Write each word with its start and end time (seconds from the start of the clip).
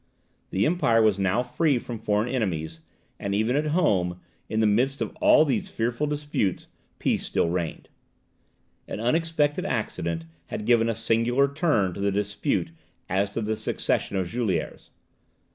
The 0.49 0.65
empire 0.65 0.99
was 1.03 1.19
now 1.19 1.43
free 1.43 1.77
from 1.77 1.99
foreign 1.99 2.27
enemies; 2.27 2.81
and 3.19 3.35
even 3.35 3.55
at 3.55 3.67
home, 3.67 4.19
in 4.49 4.59
the 4.59 4.65
midst 4.65 4.99
of 4.99 5.15
all 5.17 5.45
these 5.45 5.69
fearful 5.69 6.07
disputes, 6.07 6.65
peace 6.97 7.23
still 7.23 7.49
reigned. 7.49 7.87
An 8.87 8.99
unexpected 8.99 9.63
accident 9.63 10.25
had 10.47 10.65
given 10.65 10.89
a 10.89 10.95
singular 10.95 11.47
turn 11.53 11.93
to 11.93 11.99
the 11.99 12.11
dispute 12.11 12.71
as 13.09 13.31
to 13.35 13.41
the 13.41 13.55
succession 13.55 14.15
of 14.17 14.25
Juliers. 14.27 14.89